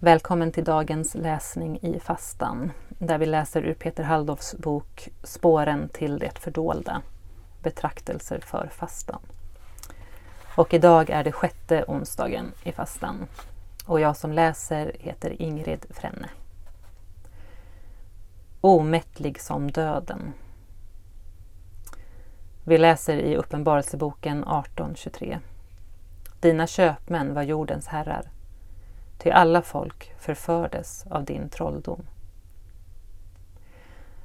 [0.00, 6.18] Välkommen till dagens läsning i fastan där vi läser ur Peter Halldorfs bok Spåren till
[6.18, 7.02] det fördolda
[7.62, 9.20] Betraktelser för fastan.
[10.56, 13.26] Och idag är det sjätte onsdagen i fastan
[13.86, 16.28] och jag som läser heter Ingrid Frenne.
[18.60, 20.32] Omättlig som döden.
[22.64, 25.38] Vi läser i Uppenbarelseboken 18.23.
[26.40, 28.30] Dina köpmän var jordens herrar
[29.18, 32.06] Ty alla folk förfördes av din trolldom.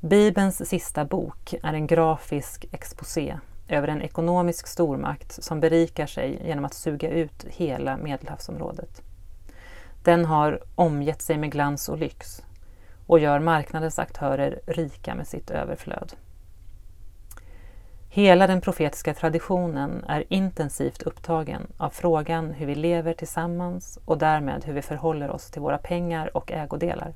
[0.00, 6.64] Bibelns sista bok är en grafisk exposé över en ekonomisk stormakt som berikar sig genom
[6.64, 9.02] att suga ut hela Medelhavsområdet.
[10.04, 12.42] Den har omgett sig med glans och lyx
[13.06, 16.12] och gör marknadens aktörer rika med sitt överflöd.
[18.08, 24.64] Hela den profetiska traditionen är intensivt upptagen av frågan hur vi lever tillsammans och därmed
[24.64, 27.14] hur vi förhåller oss till våra pengar och ägodelar.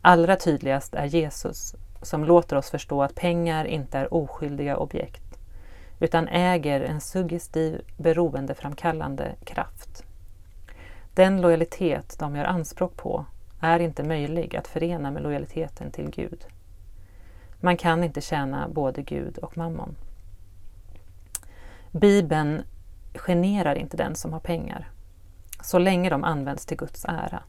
[0.00, 5.38] Allra tydligast är Jesus som låter oss förstå att pengar inte är oskyldiga objekt
[6.00, 10.04] utan äger en suggestiv beroendeframkallande kraft.
[11.14, 13.24] Den lojalitet de gör anspråk på
[13.60, 16.44] är inte möjlig att förena med lojaliteten till Gud.
[17.64, 19.96] Man kan inte tjäna både Gud och mammon.
[21.90, 22.62] Bibeln
[23.14, 24.90] generar inte den som har pengar,
[25.62, 27.42] så länge de används till Guds ära.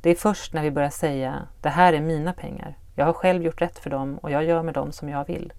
[0.00, 3.42] Det är först när vi börjar säga det här är mina pengar, jag har själv
[3.42, 5.52] gjort rätt för dem och jag gör med dem som jag vill,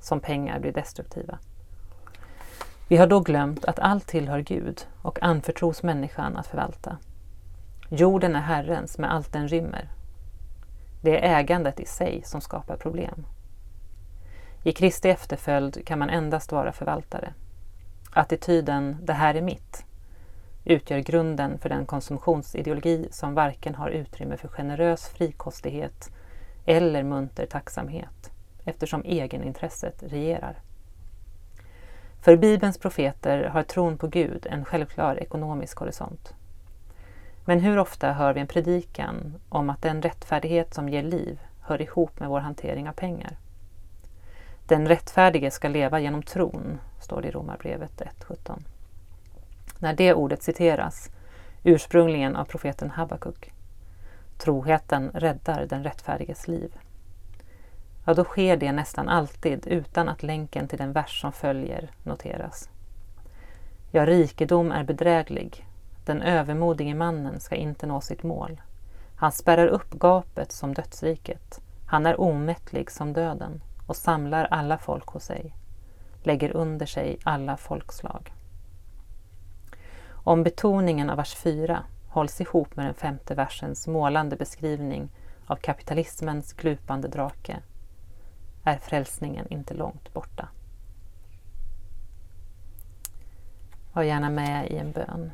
[0.00, 1.38] som pengar blir destruktiva.
[2.88, 6.96] Vi har då glömt att allt tillhör Gud och anförtros människan att förvalta.
[7.88, 9.88] Jorden är Herrens med allt den rymmer
[11.06, 13.26] det är ägandet i sig som skapar problem.
[14.62, 17.34] I Kristi efterföljd kan man endast vara förvaltare.
[18.10, 19.84] Attityden ”det här är mitt”
[20.64, 26.10] utgör grunden för den konsumtionsideologi som varken har utrymme för generös frikostighet
[26.64, 28.30] eller munter tacksamhet
[28.64, 30.58] eftersom egenintresset regerar.
[32.20, 36.34] För Bibelns profeter har tron på Gud en självklar ekonomisk horisont.
[37.48, 41.82] Men hur ofta hör vi en predikan om att den rättfärdighet som ger liv hör
[41.82, 43.36] ihop med vår hantering av pengar?
[44.66, 48.58] Den rättfärdige ska leva genom tron, står det i Romarbrevet 1.17.
[49.78, 51.10] När det ordet citeras,
[51.64, 53.52] ursprungligen av profeten Habakuk,
[54.38, 56.76] troheten räddar den rättfärdiges liv.
[58.04, 62.70] Ja, då sker det nästan alltid utan att länken till den vers som följer noteras.
[63.90, 65.66] Ja, rikedom är bedräglig
[66.06, 68.60] den övermodige mannen ska inte nå sitt mål.
[69.16, 71.60] Han spärrar upp gapet som dödsriket.
[71.86, 75.56] Han är omättlig som döden och samlar alla folk hos sig,
[76.22, 78.32] lägger under sig alla folkslag.
[80.08, 85.08] Om betoningen av vers 4 hålls ihop med den femte versens målande beskrivning
[85.46, 87.62] av kapitalismens glupande drake
[88.64, 90.48] är frälsningen inte långt borta.
[93.92, 95.30] Var gärna med i en bön.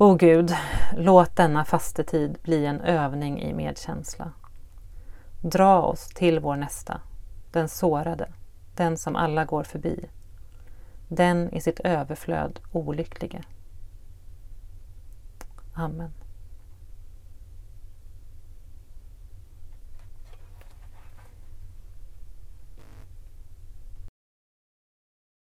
[0.00, 0.54] O Gud,
[0.96, 4.32] låt denna fastetid bli en övning i medkänsla.
[5.40, 7.00] Dra oss till vår nästa,
[7.52, 8.28] den sårade,
[8.76, 10.08] den som alla går förbi,
[11.08, 13.42] den i sitt överflöd olycklige.
[15.74, 16.12] Amen.